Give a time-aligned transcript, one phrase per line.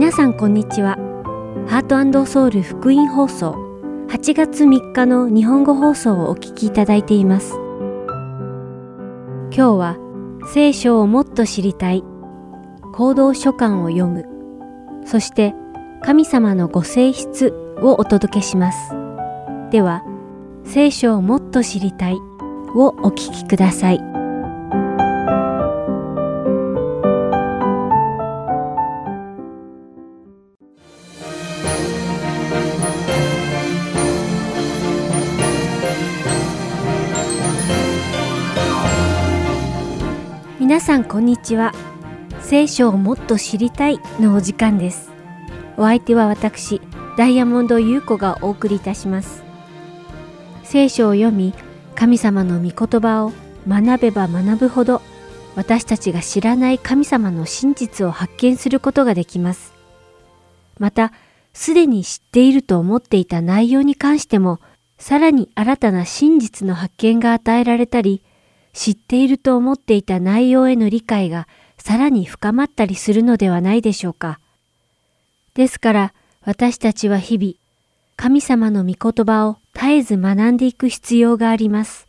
[0.00, 0.96] 皆さんこんにちは。
[1.68, 3.52] ハートソウル福音放送
[4.08, 7.56] 8月3日の日本語放送をお聞きいただいています。
[9.50, 9.98] 今日は
[10.54, 12.02] 聖書をもっと知りたい
[12.94, 14.24] 行動書簡を読む
[15.04, 15.54] そして
[16.00, 18.94] 神様のご性質をお届けします。
[19.70, 20.02] では
[20.64, 22.14] 聖書をもっと知りたい
[22.74, 24.09] をお聞きください。
[40.90, 41.72] さんこんにちは。
[42.40, 45.12] 聖書をもっと知りたいのお時間です。
[45.76, 46.80] お相手は私、
[47.16, 49.44] ダイヤモンド優子がお送りいたします。
[50.64, 51.54] 聖書を読み、
[51.94, 53.32] 神様の御言葉を
[53.68, 55.00] 学べば学ぶほど、
[55.54, 59.72] 私たちが知らない神様の真実を発見することができます。
[60.80, 61.12] また、
[61.52, 64.58] すでに知っていると思っていた内容に関しても、
[64.98, 68.24] さらに新たな真実の発見が与えられたり、
[68.72, 74.40] 知っていると思っていた内容への理解がさらに深まったりするのではないでしょうか。
[75.54, 77.54] ですから私たちは日々
[78.16, 82.06] 神様の御言葉を絶えず学んでいく必要があります。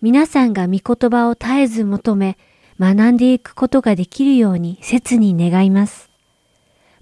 [0.00, 2.38] 皆さんが御言葉を絶えず求め
[2.80, 6.10] 学んでいくことができるように切に願います。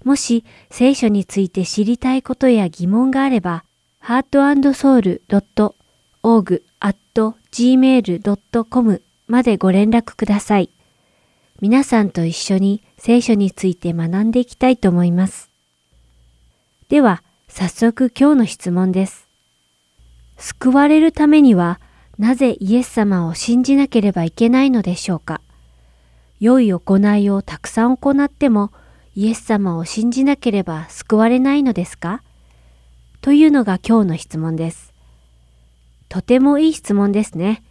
[0.03, 3.63] もし聖書について知りたいことや疑問があれば、
[4.03, 6.61] heartandsoul.org
[7.51, 10.69] gmail.com までご連絡ください。
[11.59, 15.49] 皆さんと一緒に聖書について学んでいきたいと思います。
[16.89, 19.27] では、早速今日の質問です。
[20.37, 21.79] 救われるためには、
[22.17, 25.41] なぜイエス様を信じなければいけないのでしょうか？
[26.39, 28.71] 良い行いをたくさん行っても、
[29.13, 32.23] イエス様を信じなければ救われないのですか？
[33.21, 34.90] というのが今日の質問です。
[36.11, 37.63] とてもいい質問ですね。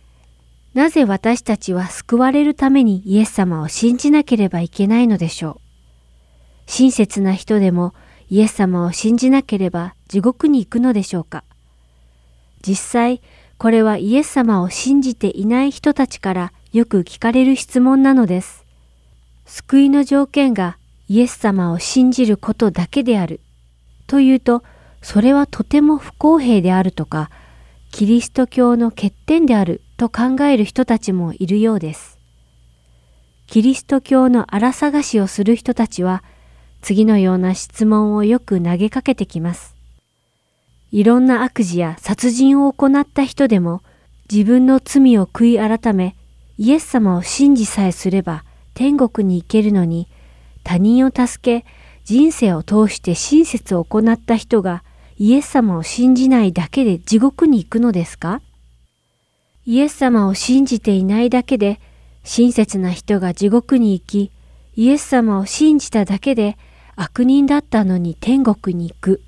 [0.72, 5.60] なぜ私たちは救われるためにイエス様を信じなければいけないのでしょう？
[6.64, 7.92] 親切な人でも
[8.30, 11.44] イエス様を信じなければ地獄に行くのでしょうか？
[12.66, 13.20] 実際、
[13.58, 18.64] これはイエス様を信じていない人たちからよく聞かれる質問なのです。
[19.44, 23.40] 救いの条件がイエス様を信じることだけである。
[24.06, 24.62] というと、
[25.02, 27.28] それはとても不公平であるとか、
[27.90, 32.18] キリスト教の欠点であると考える人たちもいるようです。
[33.46, 36.22] キリスト教の荒探しをする人たちは、
[36.82, 39.74] 次のような質問をよく投げかけてきます。
[40.92, 43.82] いろんな悪事や殺人を行った人でも、
[44.30, 46.14] 自分の罪を悔い改め、
[46.58, 50.06] イエス様を信じさえすれば天国に行けるのに、
[50.62, 51.66] 他人を助け、
[52.04, 54.84] 人生を通して親切を行った人が
[55.22, 58.40] イエス様を信じないだけで地獄に行くのですか？
[59.66, 61.78] イエス様を信じていないだけで
[62.24, 64.30] 親切な人が地獄に行き、
[64.76, 66.56] イエス様を信じただけで
[66.96, 69.20] 悪人だったのに天国に行く。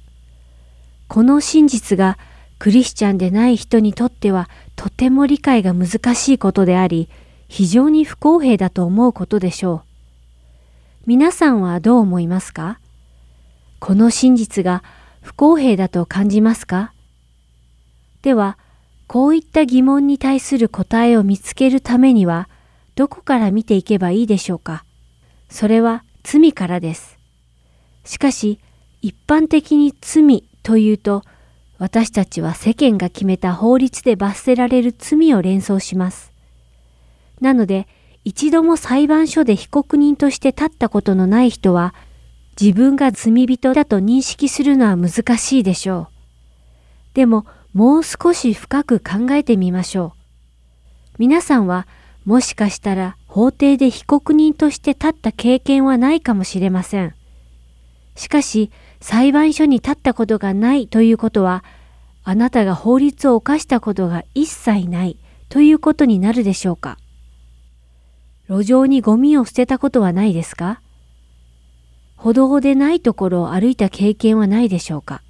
[1.09, 2.17] この真実が
[2.59, 7.11] クリスチャンでない人にとってはとても理解が難しいことであり、
[7.49, 11.03] 非常に不公平だと思うことでしょう。
[11.05, 12.79] 皆さんはどう思いますか？
[13.79, 14.83] この真実が
[15.23, 16.93] 不公平だと感じますか？
[18.23, 18.59] では、
[19.07, 22.49] こういった疑問に対する答えを見つけるためには、
[22.97, 24.85] どこから見ていけばいいでしょうか？
[25.49, 27.19] それは罪からです。
[28.05, 28.59] しかし、
[29.01, 31.23] 一般的に罪というと、
[31.79, 36.33] 私たちは世間が決めた法律で罰せられる罪を連想します。
[37.41, 37.87] なので、
[38.25, 41.95] 一度も裁判所で被告人として立ったことのない人は、
[42.61, 47.15] 自分が罪人だと認識するのは難しいでしょう。
[47.15, 50.19] でも、もう少し深く考えてみましょう。
[51.19, 51.87] 皆さんは、
[52.25, 57.15] もしかしたら法廷で被告人として立った経験はないかもしれません。
[58.15, 58.71] しかし、
[59.01, 61.65] 裁判所に立ったことがないということは、
[62.23, 65.17] あなたが法律を犯したことが一切ない
[65.49, 66.99] ということになるでしょうか。
[68.49, 70.81] 路上にゴミを捨てたことはないですか？
[72.23, 75.23] 歩道でないところを歩いた経験はないでしょうか？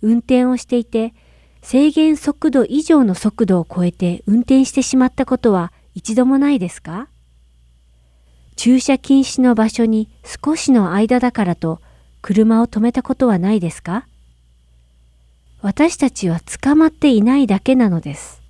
[0.00, 1.12] 運転をしていて
[1.60, 7.08] 制限速度以上の速度を超えて運転してしまったことは一度もないですか？
[8.56, 11.82] 駐車禁止の場所に少しの間だからと
[12.22, 14.06] 車を止めたことはないですか？
[15.60, 18.40] 私たちは捕まっていないだけなのです。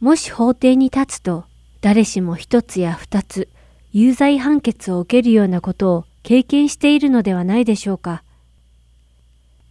[0.00, 1.44] もし法廷に立つと
[1.82, 3.48] 誰しも一つや二つ
[3.92, 8.24] 有罪判決を受けるようなことを経験しているのではないでしょうか。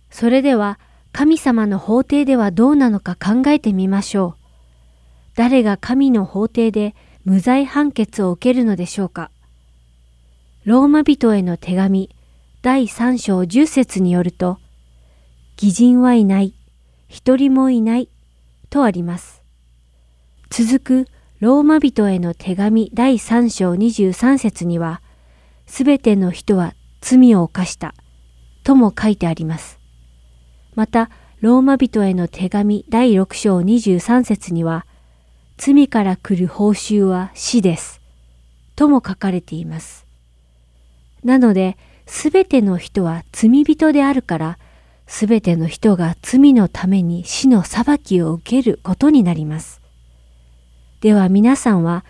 [0.09, 0.79] それでは
[1.11, 4.43] 神様の法廷ではどうなのか考えてみましょう。
[5.35, 6.95] 誰が神の法廷で
[7.25, 9.31] 無罪判決を受けるのでしょうか。
[10.63, 12.09] ローマ人への手紙
[12.61, 14.59] 第3章10節によると、
[15.57, 16.53] 偽人はいない、
[17.07, 18.09] 一人もいない
[18.69, 19.41] とあります。
[20.51, 21.07] 続く
[21.39, 25.01] ローマ人への手紙第3章23節には、
[25.65, 27.93] すべての人は罪を犯した
[28.63, 29.79] とも書いてあります。
[30.75, 31.09] また、
[31.41, 34.85] ローマ人への手紙第6章23節には、
[35.57, 38.01] 罪から来る報酬は死です。
[38.75, 40.07] とも書かれています。
[41.23, 44.57] なので、すべての人は罪人であるから、
[45.05, 49.81] すべての人が罪のために死の裁きを受けることになります。
[51.01, 52.05] では皆さんは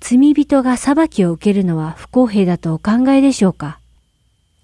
[0.00, 3.80] 罪人が裁きを受けるのは不公平だとお考えでしょうか？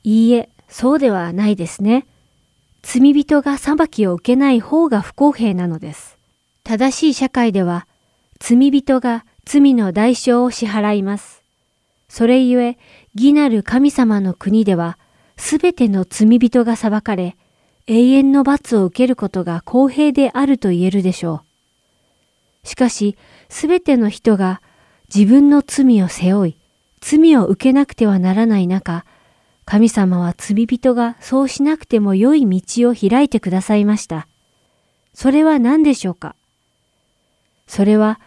[0.04, 2.06] いいえ、そうではないですね。
[2.82, 6.18] 罪人が裁きを受けない方が不公平なのです。
[6.64, 7.86] 正しい社会では
[8.38, 11.42] 罪人が罪の代償を支払います。
[12.08, 12.78] それゆえ、
[13.14, 14.98] 義なる神様の国では、
[15.36, 17.36] すべての罪人が裁かれ、
[17.86, 21.42] 永遠の罰を受けることが公平であると言えるでしょ
[22.64, 22.68] う。
[22.68, 23.16] しかし、
[23.48, 24.60] すべての人が
[25.14, 26.56] 自分の罪を背負い、
[27.00, 29.04] 罪を受けなくてはならない中、
[29.64, 34.26] 神様は罪人がそうしなくても良い道を開いてくださいました。
[35.12, 36.34] それは何でしょうか？
[37.66, 38.20] それは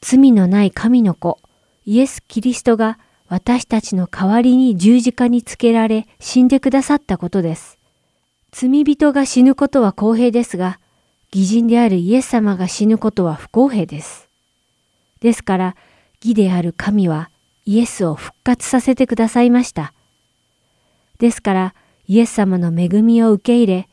[0.00, 1.40] 罪のない神の子、
[1.84, 2.98] イエス・キリストが
[3.28, 7.78] 私たちの代わりに十字架につけられ死んでくださったことです。
[8.52, 10.78] 罪人が死ぬことは公平ですが、
[11.32, 14.28] 義人であるイエス様が死ぬことは不公平です。
[15.20, 15.76] ですから、
[16.22, 17.30] 義である神は
[17.64, 19.92] イエスを復活させてくださいました。
[21.18, 21.74] ですから、
[22.08, 23.88] イエス様の恵みを受け入れ、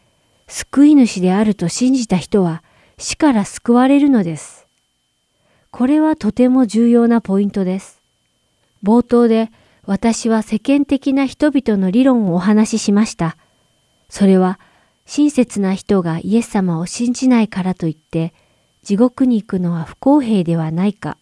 [0.48, 2.64] 救い主であると信じた人は
[2.98, 4.68] 死から救われるのです。
[5.72, 8.02] これはとても重要なポイントです。
[8.84, 9.52] 冒頭で
[9.86, 13.38] 私は世間的な人々の理論をお話ししました。
[14.10, 14.60] それは
[15.06, 18.34] 親切な人がイエス様を信じないからといって
[18.84, 21.18] 地獄に行くのは不公平ではないか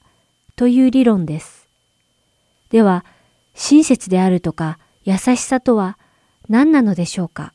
[0.58, 1.70] という理論です。
[2.72, 3.06] では、
[3.54, 5.98] 親切であるとか優しさとは
[6.50, 7.54] 何なのでしょうか？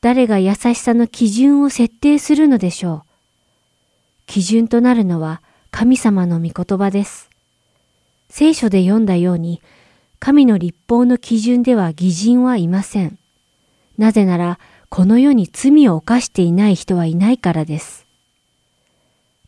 [0.00, 3.10] 誰が優しさの基準を設定するのでしょう？
[4.26, 7.28] 基準となるのは神様の御言葉です。
[8.28, 9.60] 聖書で読んだように、
[10.20, 13.18] 神の立法の基準では偽人はいません。
[13.98, 17.99] なぜなら、この世に罪を犯していない人はいないからです。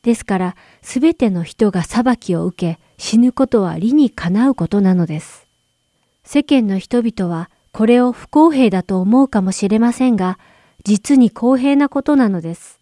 [0.03, 5.47] ですから、すべての人が裁きを受け、死ぬことは理にかなうことなのです。
[6.25, 10.39] 世間の人々はこれを不公平だと思うかもしれませんが、
[10.85, 12.81] 実に公平なことなのです。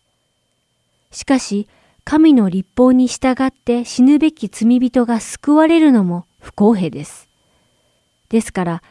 [1.11, 1.69] しかし、
[2.05, 7.29] 神の立法に従って死ぬべき罪人が救われるのも不公平です。
[8.31, 8.83] ですから、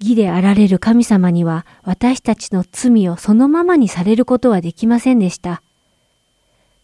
[0.00, 5.62] 義であられる神様には私たちの罪をそのままにされることはできませんでした。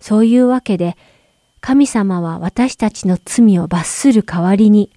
[0.05, 0.99] そういうわけで、
[1.63, 4.91] 神様は私たちの罪を罰する代わりに、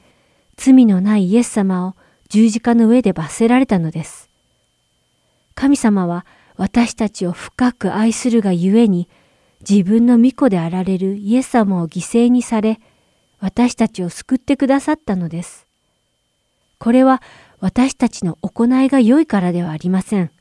[0.58, 1.96] 罪のないイエス様を
[2.27, 4.29] 十字架の上で罰せられたのです。
[5.55, 6.25] 神様は
[6.58, 9.08] 私たちを深く愛するがゆえに、
[9.62, 12.77] 自分の御子であられるイエス様を犠牲にされ、
[13.39, 15.67] 私たちを救ってくださったのです。
[16.79, 17.22] これは
[17.62, 20.31] 私たちの行いが良いからではありません。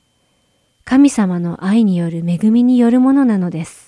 [0.85, 3.86] 神様の愛による恵みによるものなのです。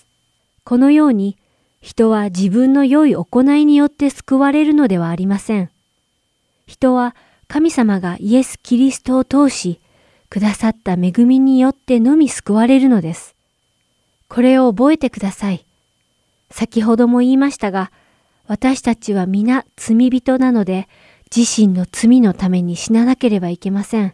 [0.69, 1.39] このように、
[1.81, 5.71] 人は自分の良い行いによって救われるのではありません。
[6.67, 9.81] 人は神様がイエス・キリストを通し、
[10.29, 13.35] くださった恵みによってのみ救われるのです。
[14.29, 15.65] これを覚えてください。
[16.51, 17.91] 先ほども言いましたが、
[18.47, 20.87] 私たちは皆罪人なので、
[21.35, 24.13] 自身の罪のために死ななければいけません。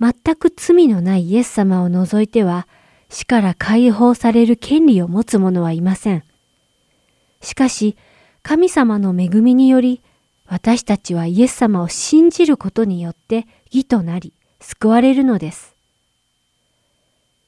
[0.00, 2.68] 全く罪のないイエス様を除いては、
[3.14, 6.24] 死から解放される権利を持つ者はいません。
[7.40, 7.96] しかし、
[8.42, 10.02] 神様の恵みにより、
[10.46, 15.76] 私たちはイエス様を信じることによって義となり、救われるのです。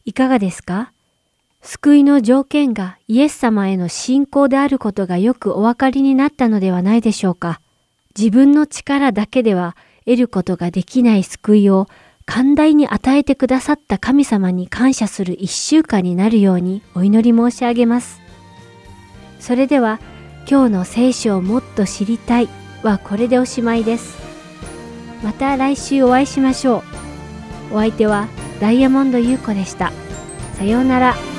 [0.04, 0.92] いかがですか？
[1.62, 7.60] 救いの条件がイエス様への信仰であることがよくお分かりになったのではないでしょうか。
[8.16, 11.88] 自分の力だけでは得ることができない救いを
[12.26, 18.20] 寛大に与えてくださった神様に感謝する一週間になるようにお祈り申し上げます。
[19.40, 20.00] それでは
[20.48, 22.48] 今日の聖書をもっと知りたい
[22.82, 24.18] はこれでおしまいです。
[25.22, 26.82] また来週お会いしましょ
[27.70, 27.76] う。
[27.76, 28.28] お相手は
[28.60, 29.92] ダイヤモンド優子でした。
[30.54, 31.35] さようなら。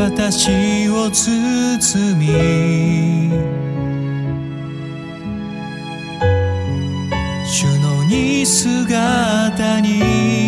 [0.00, 2.26] 私を包み
[7.44, 10.39] 主の似姿に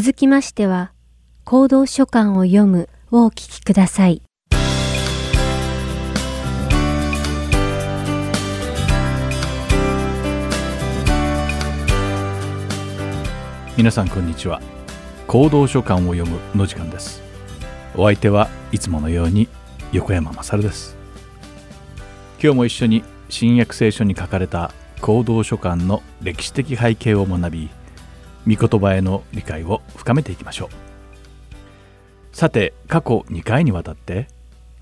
[0.00, 0.92] 続きましては、
[1.42, 4.22] 行動書簡を読むをお聞きください。
[13.76, 14.60] 皆さんこんにちは。
[15.26, 17.20] 行動書簡を読むの時間です。
[17.96, 19.48] お相手はいつものように
[19.90, 20.96] 横山まさるです。
[22.40, 24.70] 今日も一緒に新約聖書に書かれた
[25.00, 27.68] 行動書簡の歴史的背景を学び
[28.48, 32.36] 御言葉への理解を深めていきましょう。
[32.36, 34.28] さて過去2回にわたって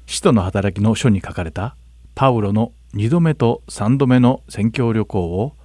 [0.07, 1.75] 使徒の働きの書に書かれた
[2.15, 5.57] パウロの2度目と3度目の宣教旅行を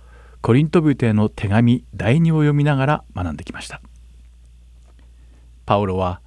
[0.42, 3.82] コリント人への手紙第2を読みながら学んできました。
[5.66, 6.22] パウロは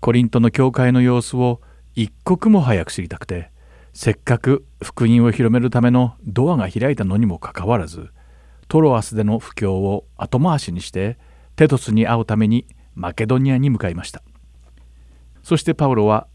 [0.00, 1.60] コリントの教会の様子を
[1.94, 3.50] 一刻も早く知りたくて
[3.92, 8.10] せっかく福音を広めるためのドアが開いたのにもかかわらず
[8.70, 11.18] トロアスでの布教を後回しにして
[11.56, 14.22] テトスに会うためにマケドニアに向かいました。
[15.42, 16.28] そしてパウロは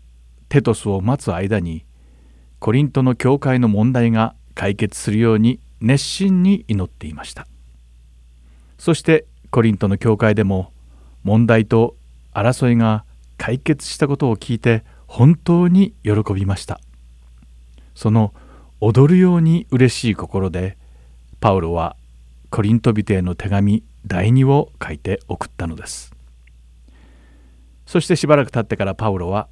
[0.49, 1.85] テトスを待つ間に
[2.59, 7.47] コリントの教会の問題が解決するように熱心に祈っていました。
[8.77, 10.73] そしてコリントの教会でも
[11.23, 11.95] 問題と
[12.33, 13.05] 争いが
[13.37, 16.81] 解決したことを聞いて本当に喜びました。
[17.95, 18.33] その
[18.81, 20.77] 踊るように嬉しい心で
[21.39, 21.95] パウロは
[22.55, 26.15] コリント人への手紙第2を書いて送ったのです。
[27.85, 29.49] そしてしばらく経ってからパウロは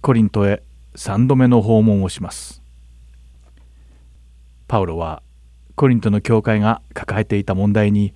[0.00, 0.62] コリントへ
[0.94, 2.62] 3度目の訪問をします。
[4.68, 5.24] パウロは
[5.74, 8.14] コリントの教会が抱えていた問題に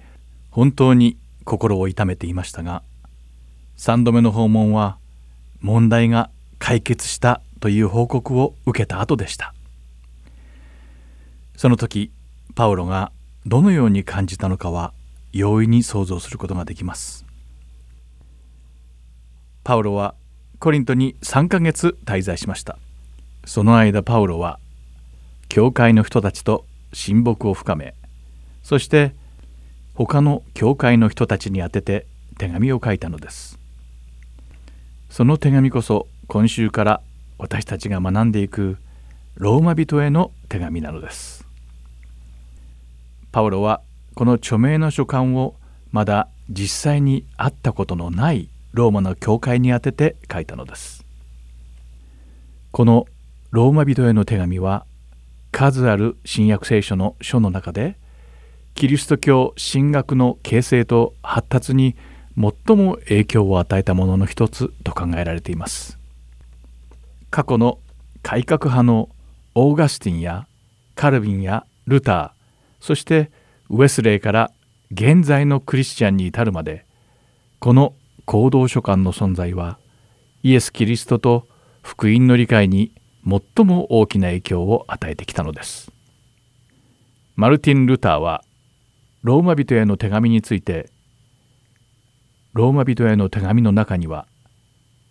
[0.53, 2.85] 本当に心を痛めていましたが
[3.79, 4.97] 3度目の訪問は
[5.61, 9.53] 問題が解決したという報告を受けた後でした。
[11.57, 12.13] その時
[12.55, 13.11] パウロが
[13.47, 14.93] どのように感じたのかは
[15.33, 17.27] 容易に想像することができます。
[19.63, 20.15] パウロは
[20.59, 22.79] コリントに3ヶ月滞在しました。
[23.45, 24.59] その間パウロは
[25.49, 27.95] 教会の人たちと親睦を深め
[28.63, 29.15] そして
[29.95, 32.07] 他の教会の人たちに宛てて
[32.39, 33.59] 手紙を書いたのです。
[35.11, 37.01] その手紙こそ今週から
[37.39, 38.79] 私たちが学んでいく
[39.37, 41.44] ローマ人への手紙なのです。
[43.35, 43.81] パウロは
[44.15, 45.57] この著名な書簡を
[45.91, 51.05] まだ実際に会ったことのないローマの教会に宛てて書いたのです。
[52.71, 53.07] この
[53.51, 54.87] ローマ人への手紙は
[55.51, 57.97] 数ある新約聖書の書の中で
[58.77, 61.97] キリスト教神学の形成と発達に
[62.37, 65.99] 最も影響を与えたものの一つと考えられています。
[67.31, 67.81] 過去の
[68.23, 69.09] 改革派の
[69.57, 70.47] オーガスティンや
[70.95, 72.44] カルビンやルター
[72.85, 73.31] そして
[73.71, 74.51] ウェスレーから
[74.93, 76.85] 現在のクリスチャンに至るまで
[77.59, 77.95] この
[78.27, 79.79] 行動書簡の存在は
[80.43, 81.49] イエス・キリストと
[81.81, 82.93] 福音の理解に
[83.27, 85.91] 最も大きな影響を与えてきたのです。
[87.37, 88.45] マルティン・ルターは
[89.23, 90.91] ローマ人への手紙について
[92.53, 94.27] ローマ人への手紙の中には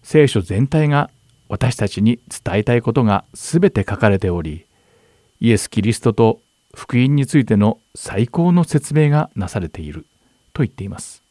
[0.03, 1.09] 聖書全体が
[1.49, 4.67] 私たちに伝えたいことが全て書かれており
[5.39, 6.39] イエス・キリストと
[6.75, 10.05] 福音についての最高の説明がなされている
[10.53, 11.23] と言っています。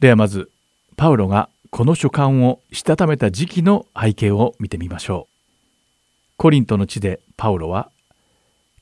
[0.00, 0.50] ではまず
[0.96, 5.38] パウロがこの書簡をしたためた時期の背景を見てみましょう。
[6.38, 7.90] コリントの地でパウロは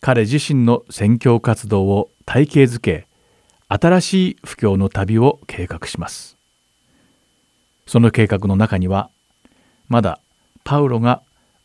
[0.01, 3.09] 彼自身の宣教活動を体系づけ
[3.69, 6.37] 新しい布教の旅を計画します
[7.87, 9.11] その計画の中には
[9.88, 10.21] まだ
[10.64, 11.23] パウロが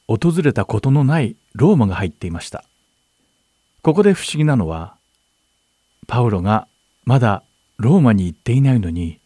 [0.08, 2.64] 訪れたことのないローマが入っていました
[3.82, 4.96] ここで不思議なのは
[6.08, 6.68] パウロが
[7.04, 7.44] まだ
[7.78, 9.20] ローマに行っていないのに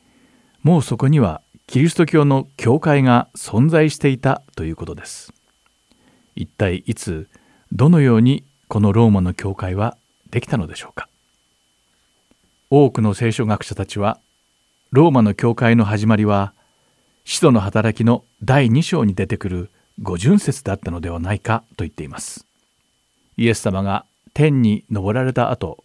[0.64, 5.34] もうそこにはキリスト教の教会が存在していたということです。
[6.36, 7.28] 一体いつ
[7.74, 9.98] どのようにこのローマの教会は
[10.30, 11.10] できたのでしょうか。
[12.70, 14.20] 多くの聖書学者たちは
[14.92, 16.54] ローマの教会の始まりは
[17.26, 19.70] 使徒の働きの第2章に出てくる
[20.02, 22.46] 五巡節だったのではないかと言っています。
[23.36, 24.06] イエス様が
[24.36, 25.84] 天に昇られた後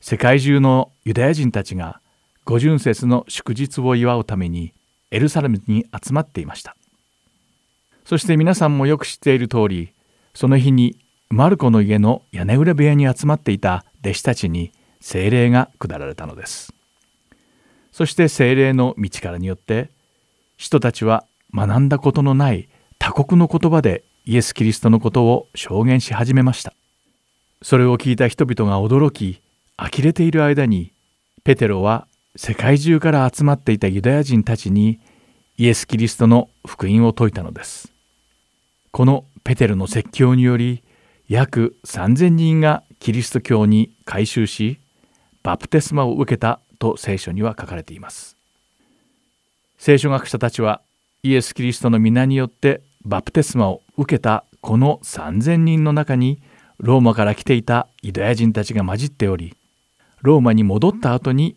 [0.00, 2.00] 世界中のユダヤ人たちが
[2.44, 4.74] 五巡節の祝日を祝うために
[5.10, 6.76] エルサレムに集まっていました。
[8.04, 9.92] そして皆さんもよく知っている通り
[10.34, 10.96] その日に
[11.30, 16.74] マルコの家の屋根裏部屋に集まっていた弟子たちに精霊が下られたのです。
[17.92, 19.90] そして精霊の道からによって
[20.58, 26.74] 人たちは学んだことのない他国の言葉でイエス・キリストのことを証言し始めました。
[27.62, 29.40] それを聞いた人々が驚き
[29.76, 30.92] 呆れている間に
[31.44, 35.00] ペテロは世界中から集まっていたユダヤ人たちに
[35.56, 37.92] イエス・キリストの福音を説いたのです。
[38.90, 40.82] このペテロの説教により
[41.28, 44.78] 約3,000人がキリスト教に改宗し
[45.42, 48.36] バプテスマを受けたと聖書には書かれています。
[49.78, 50.82] 聖書学者たちは
[51.22, 56.40] イエス・キリストの皆によってバプテスマを受けたこの3,000人の中に
[56.78, 59.56] ローマから来ていたユダヤ人たちが混じっており
[60.22, 61.56] ローマに戻った後に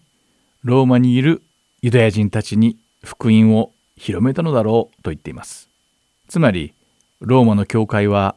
[0.63, 1.41] ローマにいる
[1.81, 5.69] ユダヤ人たちに福音を広めたのだろうと言っています。
[6.27, 6.73] つまり
[7.21, 8.35] ローマの教会は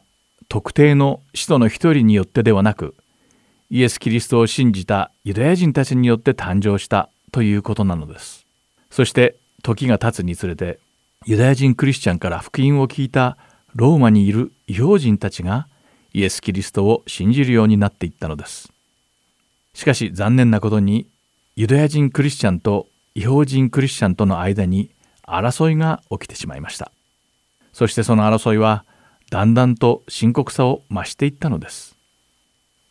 [0.49, 2.95] 特定の使徒の一人によってではなく
[3.69, 8.45] イエス・キリストを信じたユダヤ人たちによって誕生したということなのです。
[8.89, 10.79] そして時が経つにつれて
[11.25, 13.37] ユダヤ人クリスチャンから福音を聞いた
[13.75, 15.67] ローマにいる異邦人たちが
[16.13, 18.71] イエス・キリストを信じるようになっていったのです。
[19.73, 21.07] しかし残念なことに
[21.55, 24.91] ユダヤ人クリスチャンと異邦人クリスチャンとの間に
[25.27, 26.91] 争いが起きてしまいました。
[27.73, 28.85] そしてその争いは
[29.29, 31.95] だんだんと深刻さを増していったのです。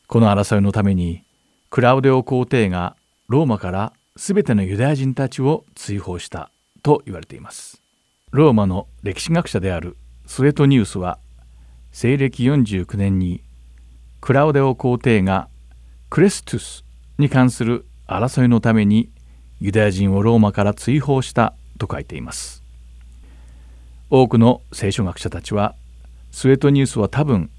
[0.08, 1.22] この争いのために
[1.70, 2.96] クラウデオ皇帝が
[3.28, 6.50] ローマから全てのユダヤ人たちを追放した
[6.82, 7.80] と言われています。
[8.32, 11.18] ローマの歴史学者であるスウェトニウスは
[11.92, 13.42] 西暦49年に
[14.22, 15.48] クラウデオ皇帝が
[16.08, 16.84] クレストゥス
[17.18, 19.10] に関する争いのために
[19.60, 22.62] ユダヤ人をローマから追放したと書いています。
[24.10, 25.74] 多くの聖書学者たちは
[26.30, 27.50] スウェトニュースは多分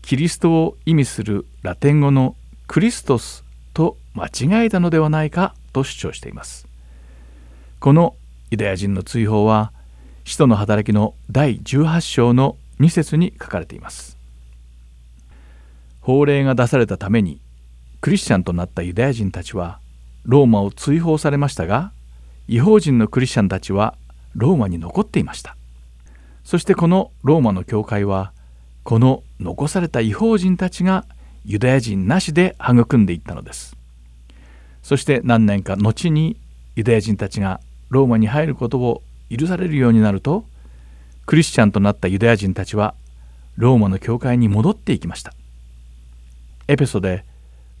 [0.00, 2.36] キリストを意味するラテン語の
[2.68, 6.68] クリストスと間違えたのではないかと主張しています。
[7.80, 8.14] この
[8.50, 9.72] ユダヤ人の追放は
[10.24, 14.18] 使徒の働きの第18章の2節に書かれています。
[16.00, 17.40] 法令が出されたために
[18.00, 19.78] クリスチャンとなったユダヤ人たちは
[20.24, 21.92] ローマを追放されましたが
[22.48, 23.96] 違法人のクリスチャンたちは
[24.34, 25.56] ローマに残っていました。
[26.42, 28.32] そしてこのローマの教会は
[28.82, 31.04] この残された違法人たちが
[31.44, 33.76] ユダヤ人なしで育んでいったのです。
[34.82, 36.36] そして何年か後に
[36.74, 40.44] ユダヤ人たちがローマに入ることを許されるようになると
[41.26, 42.94] クリスチャンとなったユダヤ人たちは
[43.56, 45.32] ローマの教会に戻っていきました。
[46.68, 47.24] エペソで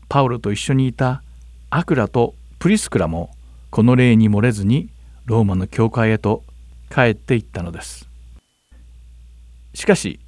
[0.08, 1.22] パウロと一緒にいた
[1.70, 3.30] アクラとプリスクラも
[3.70, 4.90] この例に漏れずに
[5.24, 6.44] ローマの教会へと
[6.90, 8.08] 帰っていったのです。
[9.74, 10.20] しかし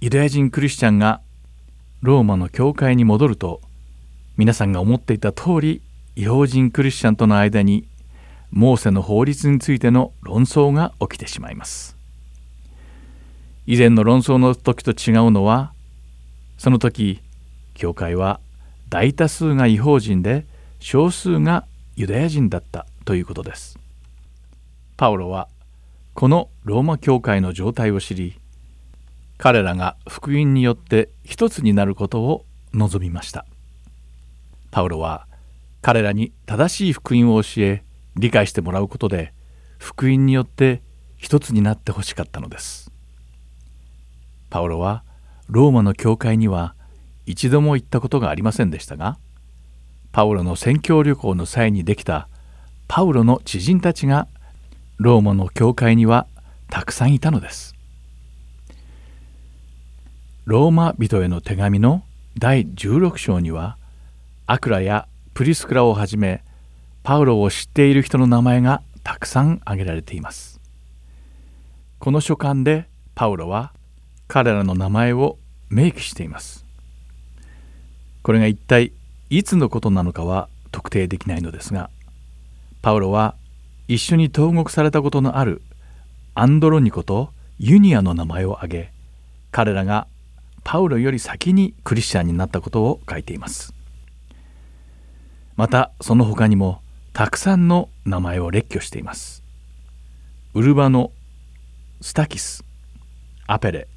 [0.00, 1.20] ユダヤ人クリスチャンが
[2.00, 3.60] ローマの教会に戻ると
[4.36, 5.82] 皆さんが思っていた通り
[6.14, 7.88] 違法人クリスチャンとの間に
[8.52, 11.97] モーセの法律についての論争が起きてしまいます。
[13.70, 15.74] 以前の論争の時と違うのは
[16.56, 17.20] その時
[17.74, 18.40] 教会は
[18.88, 20.46] 大多数が違法人で
[20.80, 23.78] 少数がユダヤ人だったということです。
[24.96, 25.48] パウロは
[26.14, 28.40] このローマ教会の状態を知り
[29.36, 33.44] 彼らが福音によって一つになることを望みました。
[34.70, 35.26] パウロは
[35.82, 37.82] 彼らに正しい福音を教え
[38.16, 39.34] 理解してもらうことで
[39.76, 40.80] 福音によって
[41.18, 42.87] 一つになってほしかったのです。
[44.50, 45.02] パウロは
[45.48, 46.74] ローマの教会には
[47.26, 49.18] 一度も行ったことがありませんでしたが
[50.12, 52.28] パウロの宣教旅行の際にできた
[52.88, 54.28] パウロの知人たちが
[54.96, 56.26] ローマの教会には
[56.70, 57.74] たくさんいたのです。
[60.44, 62.02] ローマ人への手紙の
[62.38, 63.76] 第16章には
[64.46, 66.42] アクラやプリスクラをはじめ
[67.02, 70.58] パウロを知っている人の名前がたくさん挙げられています。
[71.98, 73.72] この書簡でパウロは
[74.28, 75.38] 彼らの名前を
[75.70, 76.64] 明記しています。
[78.22, 78.92] これが一体
[79.30, 81.90] いつのことなのかは特定できないのですが
[82.82, 83.34] パウロは
[83.88, 85.62] 一緒に投獄されたことのある
[86.34, 88.92] アンドロニコとユニアの名前を挙げ
[89.50, 90.06] 彼らが
[90.62, 93.72] パウロより先にクリスチャンになったことを書いています。
[95.56, 96.82] またその他にも
[97.14, 99.42] たくさんの名前を列挙しています。
[100.54, 101.12] ウルバノ
[102.02, 102.62] スタキス
[103.46, 103.88] アペレ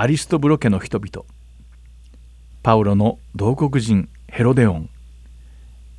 [0.00, 1.26] アリストブロ家の人々。
[2.62, 4.88] パウロの同国人ヘロデオン。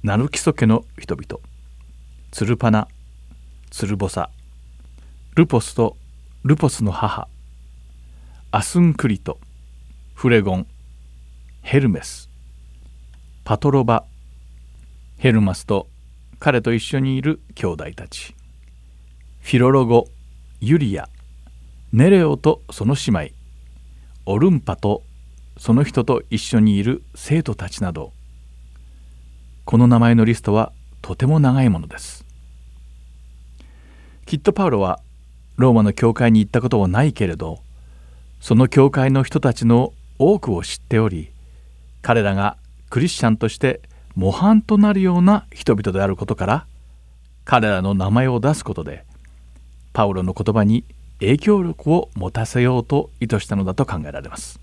[0.01, 1.39] ナルキソ家の人々。
[2.31, 2.87] ツルパナ。
[3.69, 4.31] ツルボサ。
[5.35, 5.97] ルポスと
[6.43, 7.27] ルポスの母。
[8.49, 9.39] アスンクリト。
[10.15, 10.67] フレゴン。
[11.61, 12.27] ヘルメス。
[13.43, 14.05] パトロバ。
[15.19, 15.87] ヘルマスと
[16.39, 18.33] 彼と一緒にいる兄弟たち。
[19.41, 20.07] フィロロゴ。
[20.59, 21.07] ユリア
[21.93, 23.40] ネレオとその姉妹。
[24.25, 25.03] オルンパと
[25.57, 28.13] その人と一緒にいる生徒たちなど。
[29.65, 32.25] この名前のリストはとても長いものです。
[34.25, 34.99] きっとパウロは
[35.57, 37.59] ローマの教会に行ったことはないけれど
[38.39, 41.31] その教会の人たちの多くを知っており
[42.01, 42.57] 彼らが
[42.89, 43.81] クリスチャンとして
[44.15, 46.65] 模範となるような人々であることから
[47.45, 49.05] 彼らの名前を出すことで
[49.93, 50.85] パウロの言葉に
[51.21, 54.59] 影響力を持たせようと意図したのだと考えられます。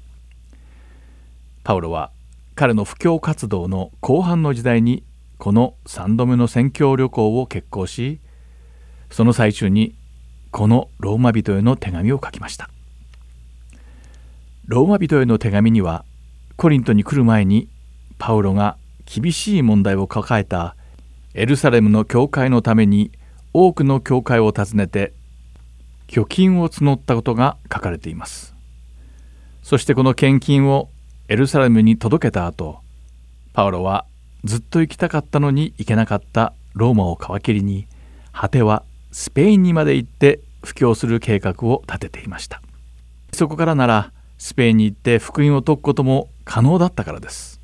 [1.65, 2.11] パウロは
[2.55, 5.05] 彼の布教活動の後半の時代に
[5.39, 8.19] この3度目の宣教旅行を決行し
[9.11, 9.95] その最中に
[10.51, 12.69] このローマ人への手紙を書きました。
[14.67, 16.05] ローマ人への手紙には
[16.57, 17.69] コリントに来る前に
[18.19, 20.75] パウロが厳しい問題を抱えた
[21.35, 23.13] エルサレムの教会のために
[23.53, 25.13] 多くの教会を訪ねて
[26.09, 28.55] 貯金を募ったことが書かれています。
[29.63, 30.89] そしてこの献金を
[31.29, 32.81] エルサレムに届けた後
[33.53, 34.07] パウロは
[34.45, 37.87] ずっと行きたかったのに行けなかったローマを皮切りに
[38.33, 42.63] 果てはスペインにまで行って布教する計画を立てていました。
[43.33, 47.61] そこからならスペインに行って福音を説くことも可能だったからです。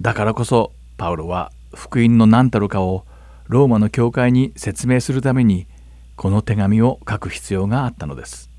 [0.00, 3.04] だからこそパウロは福音の何たるかを
[3.48, 5.66] ローマの教会に説明するために
[6.16, 8.50] この手紙を書く必要があったのです。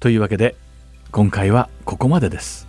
[0.00, 0.56] というわけで
[1.12, 2.66] 今回はここまでです。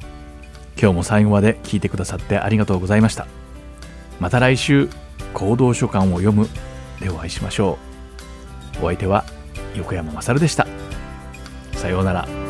[0.79, 3.27] 今日も最後まで聞いてくださってありがとうございました。
[4.19, 4.89] また来週
[5.33, 6.47] 行動書簡を読む。
[6.99, 7.77] でお会いしましょ
[8.81, 8.85] う。
[8.85, 9.25] お相手は
[9.75, 10.67] 横山勝でした。
[11.73, 12.42] さようなら。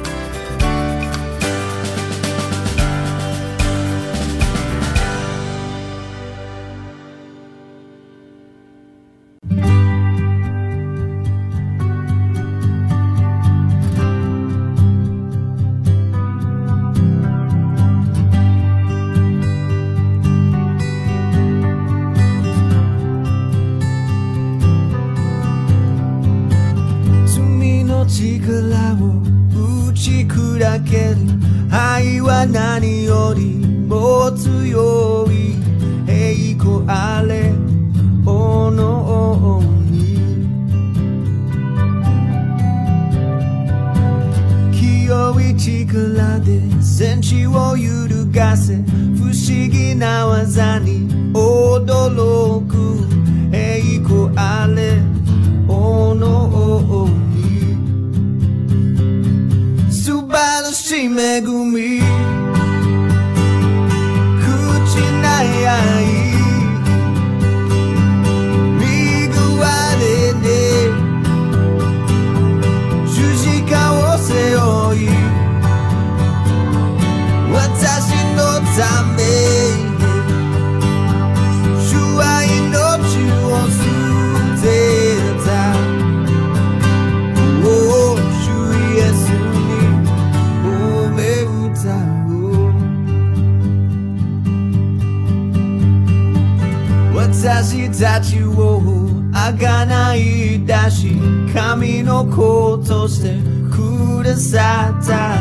[102.93, 103.39] そして
[103.71, 105.35] くださった。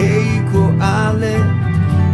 [0.00, 1.36] 栄光あれ。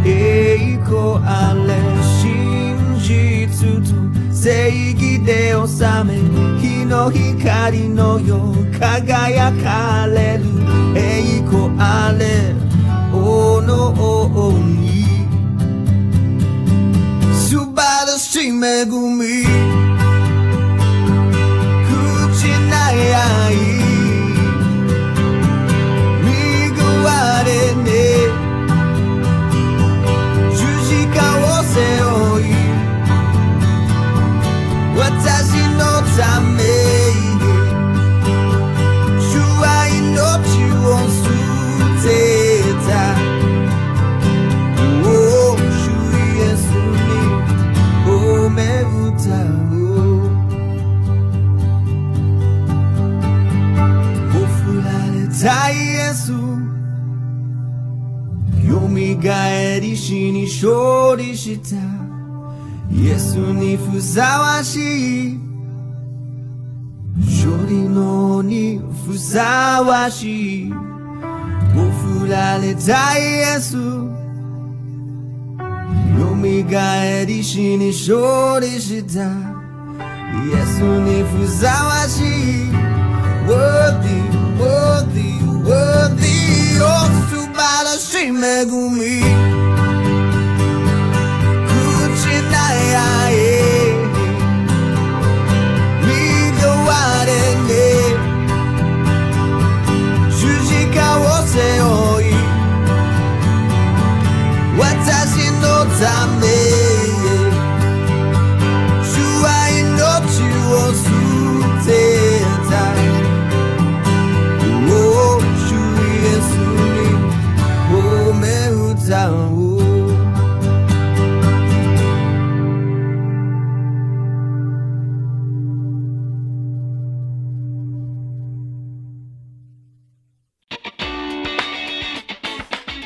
[0.05, 1.79] 栄光あれ。
[2.19, 3.95] 真実と
[4.35, 6.19] 正義で治め。
[6.59, 8.79] 日の光のよう。
[8.79, 9.40] 輝
[60.01, 61.75] しに勝利した
[62.91, 65.39] イエスにふさわしい
[67.19, 71.91] 勝利のにふさわしいもう
[72.23, 73.21] 振られたイ
[73.57, 73.83] エスよ
[76.35, 82.71] みがえり死に勝利したイエスにふさわしい
[83.47, 84.19] Worthy,
[84.57, 86.85] worthy, worthy お
[87.29, 89.90] 素晴らしい恵み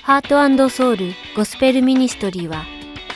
[0.04, 2.75] ハートソウルゴスペルミニストリーは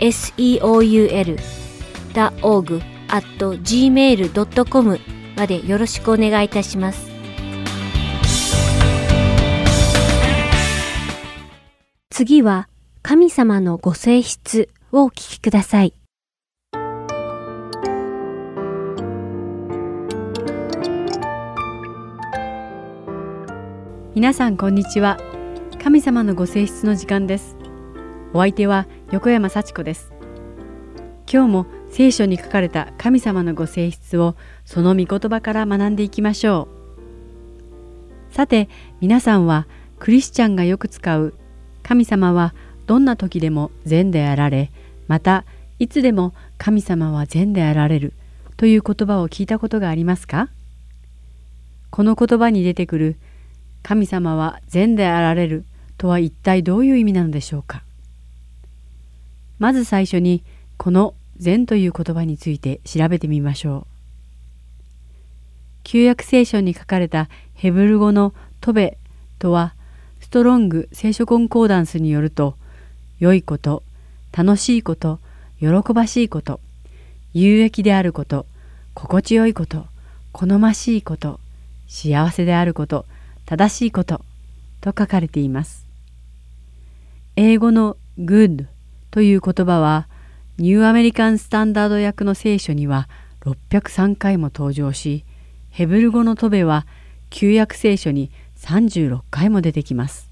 [0.00, 1.10] seoul.org
[3.08, 4.98] at gmail.com
[5.36, 7.10] までよろしくお願いいたします。
[12.10, 12.68] 次は
[13.02, 15.94] 神様のご性質をお聞きください。
[24.20, 25.18] 皆さんこんにちは
[25.82, 27.56] 神様のご性質の時間です
[28.34, 30.12] お相手は横山幸子です。
[31.28, 36.68] 今日も聖書に書かれた神様のご性質をその御言葉から学んでいきましょ
[38.30, 38.32] う。
[38.32, 38.68] さて
[39.00, 39.66] 皆さんは
[39.98, 41.34] クリスチャンがよく使う
[41.82, 42.54] 神様は
[42.86, 44.70] どんな時でも善であられ
[45.08, 45.44] また
[45.80, 48.12] いつでも神様は善であられる
[48.56, 50.50] という言葉を聞いたことがありますか？
[51.90, 53.16] この言葉に出てくる
[53.82, 55.64] 神様は善であられる
[55.98, 57.82] とは一体どういう意味なのでしょうか？
[59.60, 60.42] まず最初に
[60.76, 63.86] この善という言葉について調べてみましょう
[65.84, 68.98] 旧約聖書に書かれたヘブル語のトベ
[69.38, 69.74] とは
[70.20, 72.56] ストロング聖書コンコーダンスによると
[73.20, 73.82] 良いこと
[74.36, 75.20] 楽しいこと
[75.60, 76.58] 喜ばしいこと
[77.32, 78.46] 有益であること
[78.94, 79.86] 心地よいこと
[80.32, 81.38] 好ましいこと
[81.86, 83.04] 幸せであること
[83.44, 84.22] 正しいこと
[84.80, 85.86] と書かれています。
[87.36, 88.66] 英語の good
[89.10, 90.06] という言葉は
[90.58, 93.08] ニューアメリカンスタンダード訳の聖書には
[93.40, 95.24] 603回も登場し、
[95.70, 96.86] ヘブル語のトベは
[97.30, 100.28] 旧約聖書に36回も出てきます。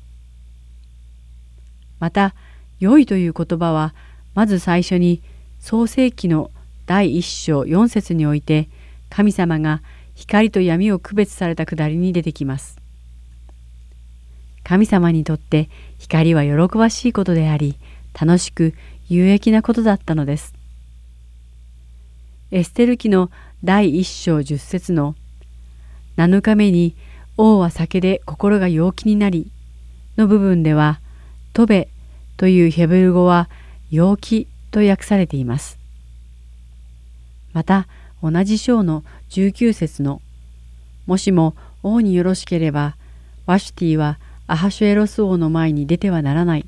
[1.98, 2.34] また、
[2.78, 3.94] 良いという言葉は
[4.34, 5.22] まず最初に
[5.58, 6.50] 創世記の
[6.86, 8.68] 第一章4節において
[9.10, 9.82] 神様が
[10.14, 12.78] 光と闇を区別されたくだりに出てきます。
[14.62, 17.76] 神様にとって光は喜ばしいことであり
[18.18, 18.74] 楽しく
[19.08, 20.54] 有益なことだったのです。
[22.50, 23.30] エステル記の
[23.64, 25.14] 第一章十節の
[26.16, 26.96] 7日目に
[27.36, 29.50] 王は酒で心が陽気になり
[30.16, 31.00] の部分では
[31.52, 31.88] トベ
[32.36, 33.48] というヘブル語は
[33.90, 35.78] 陽気と訳されています。
[37.52, 37.86] また
[38.22, 40.22] 同じ章の19節の
[41.06, 42.96] もしも王によろしければ
[43.46, 46.66] ワシュティはアハシュエロス王の前に出てはならない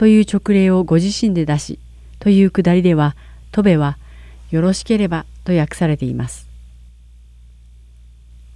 [0.00, 1.78] という勅令をご自身で出し
[2.20, 3.16] というくだりでは
[3.52, 3.98] トベは
[4.50, 6.48] よろしければと訳されています。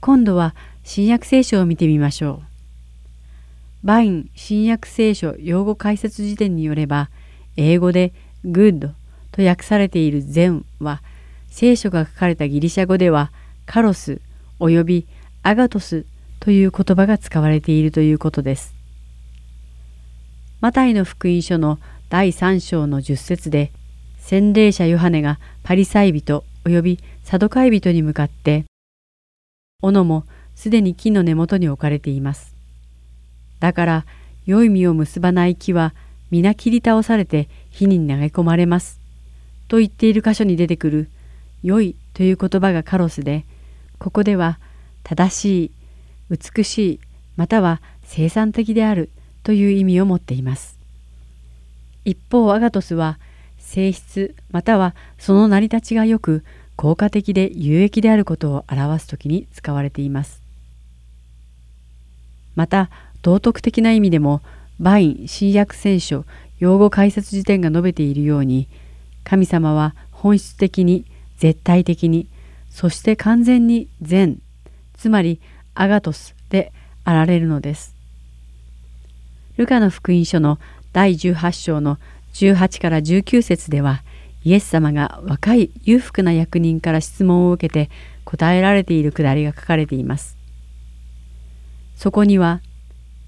[0.01, 2.40] 今度は新約聖書を見てみましょ
[3.82, 3.86] う。
[3.86, 7.11] バイン新約聖書用語解説辞典によれば
[7.59, 8.14] 英語で
[8.47, 8.92] good
[9.30, 11.03] と訳されている善は
[11.51, 13.32] 聖書が書かれたギリシャ語では
[13.66, 14.22] カロス
[14.59, 15.07] および
[15.42, 16.07] アガトス
[16.40, 18.84] という言葉が使われているということです。
[20.61, 21.79] マタイの福音書の
[22.09, 23.73] 第3章の10節で
[24.19, 28.65] 洗礼者ヨハネがパリサイ人およびサドカイ人に向かって
[29.83, 30.25] 斧も
[30.55, 32.55] すでに木の根元に置かれています。
[33.61, 34.07] だから
[34.47, 35.95] 良い実を結ばない木は
[36.31, 39.01] 皆切り倒されて火に投げ込まれます。
[39.69, 41.09] と言っている箇所に出てくる
[41.63, 43.45] 良いという言葉がカロスで、
[43.99, 44.59] ここでは
[45.03, 45.71] 正しい、
[46.31, 47.01] 美しい、
[47.37, 49.11] または生産的である
[49.45, 50.78] という意味を持っています。
[52.05, 53.18] 一方アガトスは
[53.59, 56.45] 性質またはその成り立ちがよく
[56.76, 60.42] 効果的で有益であることを表すときに使われています。
[62.57, 62.90] また
[63.22, 64.42] 道徳的な意味でも
[64.80, 66.24] バイン新約聖書
[66.59, 68.68] 用語解説辞典が述べているように
[69.24, 71.05] 神様は本質的に
[71.38, 72.28] 絶対的に
[72.70, 74.40] そして完全に善
[74.95, 75.40] つまり
[75.74, 76.72] アガトスで
[77.05, 77.93] あられるのです。
[79.57, 80.59] ルカの福音書の
[80.93, 81.99] 第18章の
[82.35, 84.03] 18から19節では
[84.43, 87.91] イエス様が若い裕福な役人から質問を受けて
[88.25, 90.37] 答えられているくだりが書かれています。
[91.97, 92.61] そこには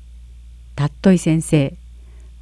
[0.75, 1.75] 「たっとい先生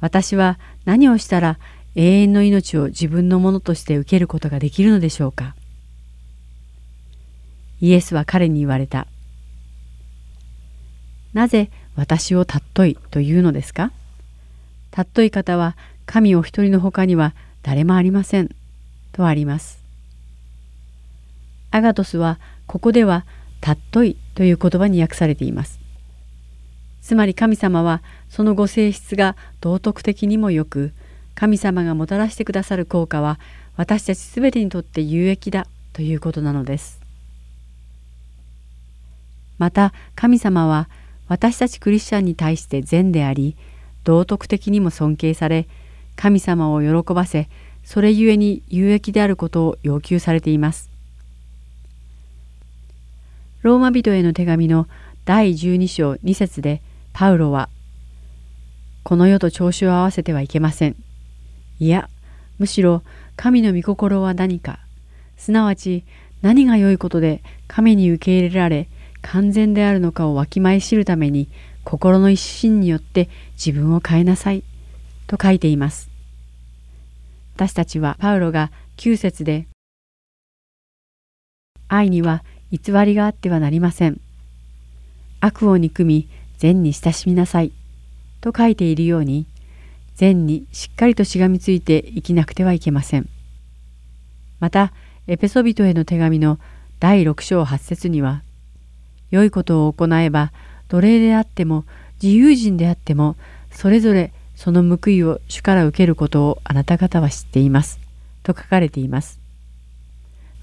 [0.01, 1.59] 私は何をしたら
[1.93, 5.55] 永遠の命を自分のものとして受けることができるのでしょうか?」
[7.81, 9.07] イエスは彼に言われた。
[11.33, 13.91] なぜ私をたっといというのですか？
[14.91, 15.75] たっとい方は
[16.05, 17.33] 神お一人の他には
[17.63, 18.49] 誰もありません。
[19.11, 19.79] とあります。
[21.71, 23.25] アガトスはここでは
[23.61, 25.79] たっといという言葉に訳されています。
[27.01, 30.91] つまり神様はそのご性質が道徳的にもよく
[31.33, 33.39] 神様がもたらしてくださる効果は
[33.75, 36.99] 私たちすべてにとって有益だということなのです。
[39.57, 40.89] また神様は
[41.27, 43.55] 私たちクリスチャンに対して善であり
[44.03, 45.67] 道徳的にも尊敬され
[46.15, 47.49] 神様を喜ばせ
[47.83, 50.89] それゆえに有益であることを要求されています。
[53.65, 54.87] ローマ人への手紙の
[55.25, 56.81] 第12章2節で
[57.13, 57.67] パウロは
[59.01, 60.95] 「この世と調子を合わせてはいけません」
[61.79, 62.07] いや
[62.59, 63.01] むしろ
[63.35, 64.77] 神の御心は何か
[65.35, 66.03] すなわち
[66.43, 68.87] 何が良いことで神に受け入れられ
[69.25, 71.49] 完全であるのかをわきまえ知るために
[71.83, 74.63] 心の一心によって自分を変えなさい
[75.25, 76.09] と書いています。
[77.55, 79.67] 私たちはパウロが9節で
[81.87, 84.21] 愛には偽りがあってはなりません。
[85.39, 87.71] 悪を憎み善に親しみなさい
[88.41, 89.47] と書いているように
[90.15, 93.27] 善にしっかりとしがみついて生きなくてはいけません。
[94.59, 94.93] また
[95.27, 96.59] エペソビトへの手紙の
[96.99, 98.43] 第6章8節には
[99.31, 100.51] 良いことを行えば
[100.87, 101.85] 奴隷であっても
[102.21, 103.35] 自由人であっても
[103.71, 107.99] それぞれその報いを主から受けることをあなた方は知っています。
[108.43, 109.39] と書かれています。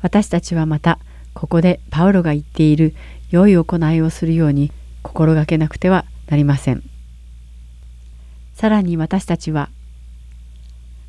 [0.00, 0.98] 私たちはまた
[1.34, 2.94] ここでパウロが言っている
[3.30, 6.82] 良い行いをするように心がけなくてはなりません。
[8.54, 9.68] さらに私たちは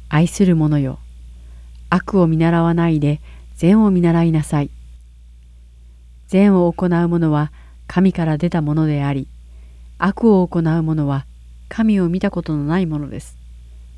[0.10, 1.00] 愛する者よ
[1.90, 3.22] 悪を見習わないで
[3.56, 4.70] 善を見習いなさい。
[6.34, 7.52] 善を行う者は
[7.86, 9.28] 神から出たものであり、
[10.00, 11.28] 悪を行う者は
[11.70, 13.38] 神を見たことのないものです。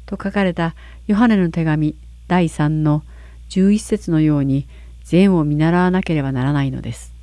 [0.05, 0.75] と書かれた
[1.07, 1.95] ヨハネの手紙
[2.27, 3.03] 第3の
[3.51, 4.67] 11節のように
[5.05, 7.13] 善を見習わなければならないのです。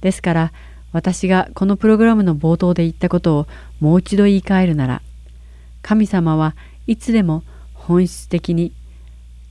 [0.00, 0.52] ですから
[0.92, 3.46] 私がこのプログラムの冒頭で言ったことを
[3.78, 5.02] もう一度言い換えるなら
[5.82, 7.42] 神様はいつでも
[7.74, 8.72] 本質的に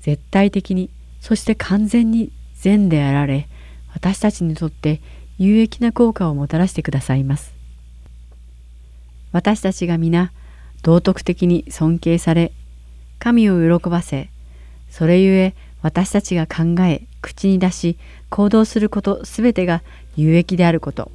[0.02, 0.89] 絶対的に
[1.20, 3.50] そして完全に善であられ
[3.94, 5.02] 私たちにとって
[5.38, 7.64] 有益な効果をもたらしてくださいます。
[9.34, 10.32] 私たちが皆
[10.84, 12.54] 道徳的に尊敬され
[13.20, 14.30] 神を喜ばせ
[14.89, 17.98] それゆえ私たちが考え口に出し
[18.30, 19.82] 行動することすべてが
[20.16, 21.12] 有益であること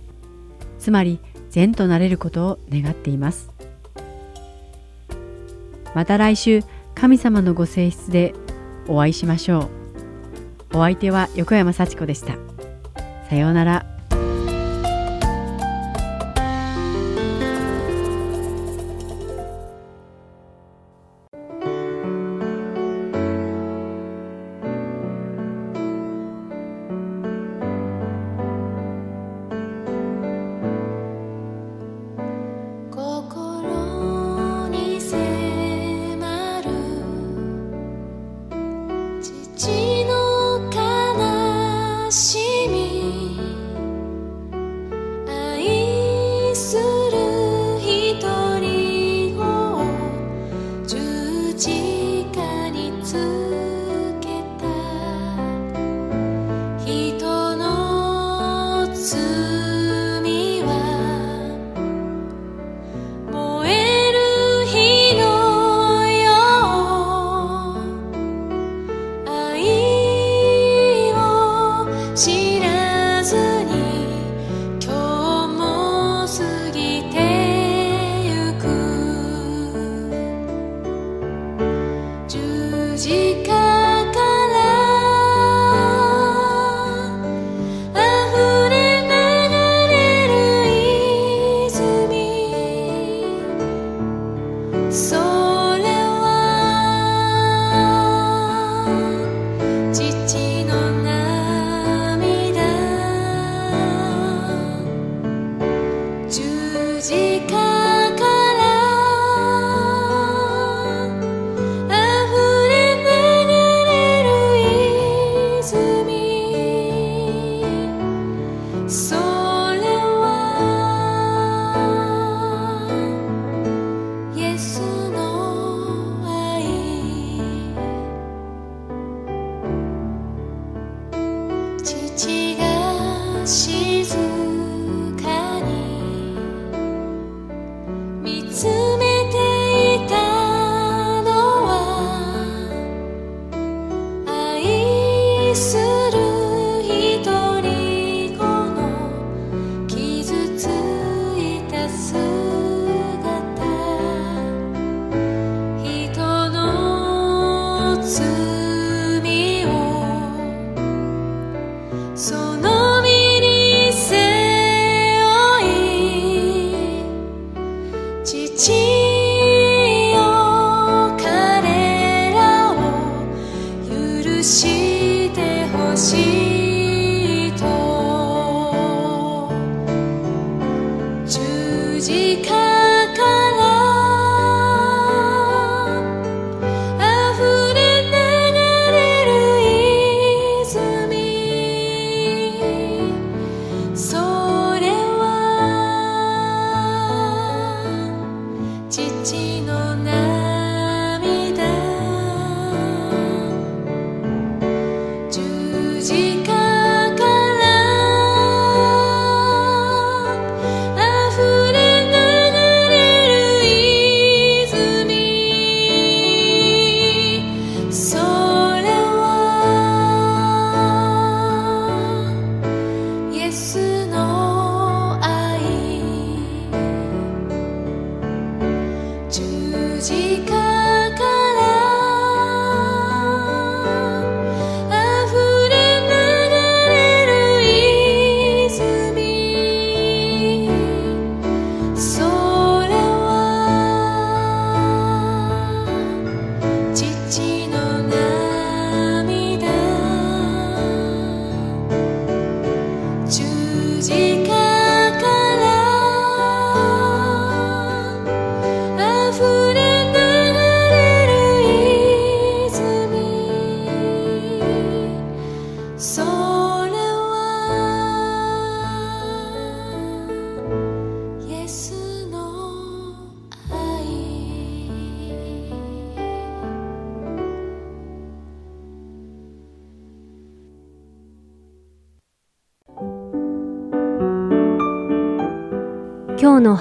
[0.79, 1.21] つまり
[1.51, 3.51] 善となれることを願っています
[5.95, 6.63] また来週
[6.95, 8.35] 神様のご性質で
[8.89, 9.71] お会いしましょ
[10.73, 12.58] うお相手は横山幸子でした。
[13.29, 13.98] さようなら。